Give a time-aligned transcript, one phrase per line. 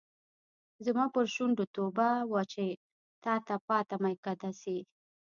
[0.85, 2.63] زما پر شونډو توبه وچه
[3.23, 4.77] تاته پاته میکده سي